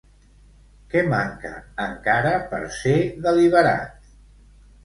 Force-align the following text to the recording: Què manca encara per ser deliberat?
Què 0.93 1.03
manca 1.11 1.51
encara 1.87 2.33
per 2.55 2.63
ser 2.79 2.95
deliberat? 3.27 4.13